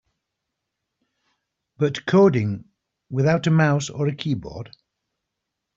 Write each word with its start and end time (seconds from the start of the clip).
But 1.77 2.07
coding 2.07 2.65
without 3.11 3.45
a 3.45 3.51
mouse 3.51 3.91
or 3.91 4.07
a 4.07 4.15
keyboard? 4.15 4.75